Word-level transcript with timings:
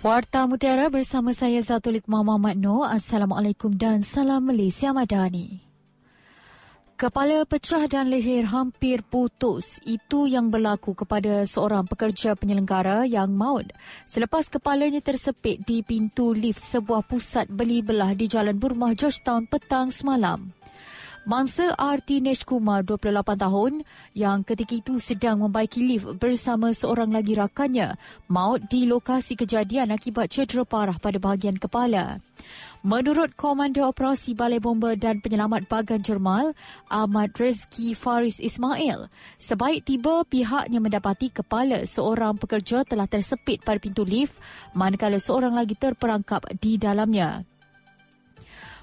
Warta 0.00 0.48
Mutiara 0.48 0.88
bersama 0.88 1.36
saya 1.36 1.60
Zatul 1.60 2.00
Iqmah 2.00 2.24
Muhammad 2.24 2.56
Noor. 2.56 2.88
Assalamualaikum 2.88 3.76
dan 3.76 4.00
salam 4.00 4.48
Malaysia 4.48 4.96
Madani. 4.96 5.60
Kepala 6.96 7.44
pecah 7.44 7.84
dan 7.84 8.08
leher 8.08 8.48
hampir 8.48 9.04
putus. 9.04 9.76
Itu 9.84 10.24
yang 10.24 10.48
berlaku 10.48 10.96
kepada 10.96 11.44
seorang 11.44 11.84
pekerja 11.84 12.32
penyelenggara 12.32 13.04
yang 13.04 13.28
maut 13.28 13.68
selepas 14.08 14.48
kepalanya 14.48 15.04
tersepit 15.04 15.60
di 15.68 15.84
pintu 15.84 16.32
lift 16.32 16.64
sebuah 16.64 17.04
pusat 17.04 17.52
beli 17.52 17.84
belah 17.84 18.16
di 18.16 18.24
Jalan 18.24 18.56
Burmah 18.56 18.96
Georgetown 18.96 19.52
petang 19.52 19.92
semalam. 19.92 20.48
Mangsa 21.28 21.76
RT 21.76 22.24
Nesh 22.24 22.48
Kumar 22.48 22.80
28 22.80 23.12
tahun 23.36 23.84
yang 24.16 24.40
ketika 24.40 24.72
itu 24.72 24.96
sedang 24.96 25.44
membaiki 25.44 25.84
lift 25.84 26.16
bersama 26.16 26.72
seorang 26.72 27.12
lagi 27.12 27.36
rakannya 27.36 28.00
maut 28.32 28.64
di 28.72 28.88
lokasi 28.88 29.36
kejadian 29.36 29.92
akibat 29.92 30.32
cedera 30.32 30.64
parah 30.64 30.96
pada 30.96 31.20
bahagian 31.20 31.60
kepala. 31.60 32.24
Menurut 32.80 33.36
Komander 33.36 33.84
Operasi 33.92 34.32
Balai 34.32 34.64
Bomba 34.64 34.96
dan 34.96 35.20
Penyelamat 35.20 35.68
Bagan 35.68 36.00
Jermal, 36.00 36.56
Ahmad 36.88 37.36
Rezki 37.36 37.92
Faris 37.92 38.40
Ismail, 38.40 39.12
sebaik 39.36 39.84
tiba 39.84 40.24
pihaknya 40.24 40.80
mendapati 40.80 41.28
kepala 41.28 41.84
seorang 41.84 42.40
pekerja 42.40 42.80
telah 42.88 43.04
tersepit 43.04 43.60
pada 43.60 43.76
pintu 43.76 44.08
lift 44.08 44.40
manakala 44.72 45.20
seorang 45.20 45.52
lagi 45.52 45.76
terperangkap 45.76 46.48
di 46.56 46.80
dalamnya. 46.80 47.44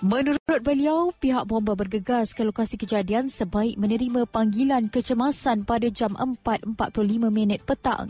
Menurut 0.00 0.64
beliau, 0.64 1.12
pihak 1.12 1.44
bomba 1.44 1.76
bergegas 1.76 2.32
ke 2.32 2.40
lokasi 2.40 2.80
kejadian 2.80 3.28
sebaik 3.28 3.76
menerima 3.76 4.24
panggilan 4.24 4.88
kecemasan 4.88 5.68
pada 5.68 5.92
jam 5.92 6.16
4.45 6.16 7.28
minit 7.28 7.60
petang. 7.68 8.08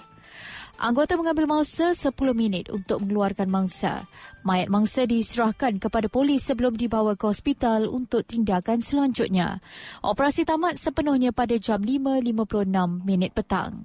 Anggota 0.78 1.18
mengambil 1.18 1.50
masa 1.50 1.90
10 1.90 2.14
minit 2.30 2.70
untuk 2.70 3.02
mengeluarkan 3.02 3.50
mangsa. 3.50 4.06
Mayat 4.46 4.70
mangsa 4.70 5.02
diserahkan 5.02 5.82
kepada 5.82 6.06
polis 6.06 6.46
sebelum 6.46 6.78
dibawa 6.78 7.18
ke 7.18 7.26
hospital 7.26 7.90
untuk 7.90 8.22
tindakan 8.22 8.78
selanjutnya. 8.78 9.58
Operasi 10.06 10.46
tamat 10.46 10.78
sepenuhnya 10.78 11.34
pada 11.34 11.58
jam 11.58 11.82
5.56 11.82 13.02
minit 13.02 13.34
petang. 13.34 13.82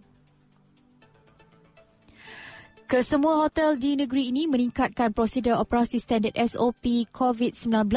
Kesemua 2.85 3.41
hotel 3.41 3.81
di 3.81 3.97
negeri 3.97 4.29
ini 4.29 4.45
meningkatkan 4.45 5.09
prosedur 5.09 5.57
operasi 5.57 5.97
standard 5.97 6.37
SOP 6.37 7.09
COVID-19 7.09 7.89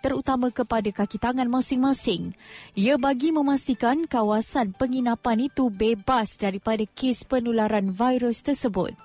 terutama 0.00 0.48
kepada 0.48 0.88
kaki 0.88 1.20
tangan 1.20 1.52
masing-masing. 1.52 2.32
Ia 2.72 2.96
bagi 2.96 3.28
memastikan 3.28 4.08
kawasan 4.08 4.72
penginapan 4.72 5.52
itu 5.52 5.68
bebas 5.68 6.40
daripada 6.40 6.80
kes 6.96 7.28
penularan 7.28 7.92
virus 7.92 8.40
tersebut. 8.40 8.96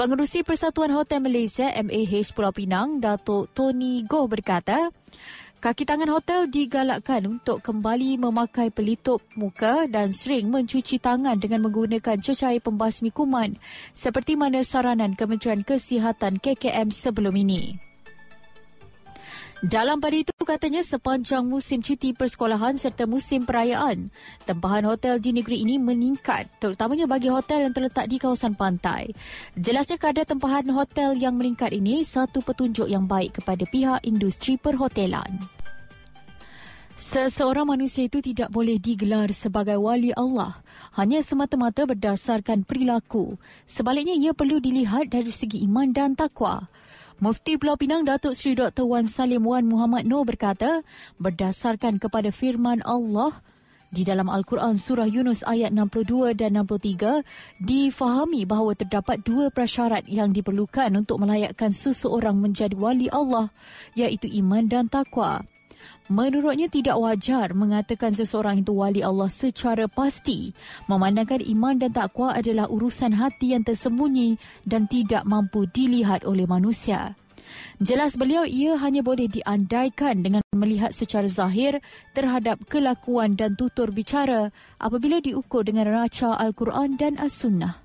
Pengerusi 0.00 0.40
Persatuan 0.40 0.96
Hotel 0.96 1.20
Malaysia 1.20 1.68
MAH 1.68 2.32
Pulau 2.32 2.56
Pinang, 2.56 3.04
Datuk 3.04 3.52
Tony 3.52 4.00
Goh 4.08 4.24
berkata, 4.32 4.88
Kaki 5.64 5.88
tangan 5.88 6.12
hotel 6.12 6.44
digalakkan 6.44 7.24
untuk 7.24 7.64
kembali 7.64 8.20
memakai 8.20 8.68
pelitup 8.68 9.24
muka 9.32 9.88
dan 9.88 10.12
sering 10.12 10.52
mencuci 10.52 11.00
tangan 11.00 11.40
dengan 11.40 11.64
menggunakan 11.64 12.20
cecair 12.20 12.60
pembasmi 12.60 13.08
kuman 13.08 13.56
seperti 13.96 14.36
mana 14.36 14.60
saranan 14.60 15.16
Kementerian 15.16 15.64
Kesihatan 15.64 16.36
KKM 16.36 16.92
sebelum 16.92 17.32
ini. 17.40 17.93
Dalam 19.64 19.96
pada 19.96 20.12
itu 20.12 20.28
katanya 20.44 20.84
sepanjang 20.84 21.40
musim 21.48 21.80
cuti 21.80 22.12
persekolahan 22.12 22.76
serta 22.76 23.08
musim 23.08 23.48
perayaan, 23.48 24.12
tempahan 24.44 24.84
hotel 24.84 25.16
di 25.16 25.32
negeri 25.32 25.64
ini 25.64 25.80
meningkat 25.80 26.52
terutamanya 26.60 27.08
bagi 27.08 27.32
hotel 27.32 27.64
yang 27.64 27.72
terletak 27.72 28.04
di 28.12 28.20
kawasan 28.20 28.52
pantai. 28.52 29.16
Jelasnya 29.56 29.96
kadar 29.96 30.28
tempahan 30.28 30.68
hotel 30.68 31.16
yang 31.16 31.40
meningkat 31.40 31.72
ini 31.72 32.04
satu 32.04 32.44
petunjuk 32.44 32.92
yang 32.92 33.08
baik 33.08 33.40
kepada 33.40 33.64
pihak 33.64 34.04
industri 34.04 34.60
perhotelan. 34.60 35.40
Seseorang 37.00 37.64
manusia 37.64 38.04
itu 38.04 38.20
tidak 38.20 38.52
boleh 38.52 38.76
digelar 38.76 39.32
sebagai 39.32 39.80
wali 39.80 40.12
Allah 40.12 40.60
hanya 40.92 41.24
semata-mata 41.24 41.88
berdasarkan 41.88 42.68
perilaku. 42.68 43.40
Sebaliknya 43.64 44.12
ia 44.12 44.36
perlu 44.36 44.60
dilihat 44.60 45.08
dari 45.08 45.32
segi 45.32 45.64
iman 45.64 45.88
dan 45.88 46.12
takwa. 46.12 46.68
Mufti 47.22 47.54
Pulau 47.54 47.78
Pinang 47.78 48.02
Datuk 48.02 48.34
Seri 48.34 48.58
Dr. 48.58 48.90
Wan 48.90 49.06
Salim 49.06 49.46
Wan 49.46 49.62
Muhammad 49.70 50.02
Noor 50.02 50.26
berkata, 50.26 50.82
berdasarkan 51.22 52.02
kepada 52.02 52.34
firman 52.34 52.82
Allah 52.82 53.30
di 53.94 54.02
dalam 54.02 54.26
Al-Quran 54.26 54.74
Surah 54.74 55.06
Yunus 55.06 55.46
ayat 55.46 55.70
62 55.70 56.34
dan 56.34 56.58
63, 56.58 57.22
difahami 57.62 58.42
bahawa 58.42 58.74
terdapat 58.74 59.22
dua 59.22 59.54
prasyarat 59.54 60.02
yang 60.10 60.34
diperlukan 60.34 60.90
untuk 60.98 61.22
melayakkan 61.22 61.70
seseorang 61.70 62.34
menjadi 62.34 62.74
wali 62.74 63.06
Allah, 63.14 63.54
iaitu 63.94 64.26
iman 64.42 64.66
dan 64.66 64.90
takwa. 64.90 65.46
Menurutnya 66.12 66.68
tidak 66.68 67.00
wajar 67.00 67.56
mengatakan 67.56 68.12
seseorang 68.12 68.60
itu 68.60 68.76
wali 68.76 69.00
Allah 69.00 69.32
secara 69.32 69.88
pasti 69.88 70.52
memandangkan 70.90 71.40
iman 71.40 71.80
dan 71.80 71.96
takwa 71.96 72.36
adalah 72.36 72.68
urusan 72.68 73.16
hati 73.16 73.56
yang 73.56 73.64
tersembunyi 73.64 74.36
dan 74.68 74.84
tidak 74.84 75.24
mampu 75.24 75.64
dilihat 75.70 76.28
oleh 76.28 76.44
manusia. 76.44 77.16
Jelas 77.78 78.18
beliau 78.18 78.42
ia 78.46 78.74
hanya 78.78 79.04
boleh 79.04 79.30
diandaikan 79.30 80.24
dengan 80.24 80.42
melihat 80.54 80.90
secara 80.90 81.28
zahir 81.28 81.78
terhadap 82.16 82.62
kelakuan 82.66 83.38
dan 83.38 83.54
tutur 83.54 83.90
bicara 83.94 84.50
apabila 84.80 85.22
diukur 85.22 85.62
dengan 85.66 85.90
raca 85.90 86.34
Al-Quran 86.38 86.98
dan 86.98 87.14
As-Sunnah. 87.18 87.83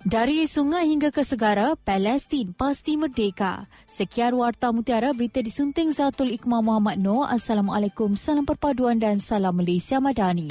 Dari 0.00 0.48
sungai 0.48 0.88
hingga 0.88 1.12
ke 1.12 1.20
segara, 1.20 1.76
Palestin 1.76 2.56
pasti 2.56 2.96
merdeka. 2.96 3.68
Sekian 3.84 4.32
Warta 4.32 4.72
Mutiara, 4.72 5.12
berita 5.12 5.44
disunting 5.44 5.92
Zatul 5.92 6.32
Iqmah 6.40 6.64
Muhammad 6.64 6.96
Noor. 6.96 7.28
Assalamualaikum, 7.28 8.16
salam 8.16 8.48
perpaduan 8.48 8.96
dan 8.96 9.20
salam 9.20 9.60
Malaysia 9.60 10.00
Madani. 10.00 10.48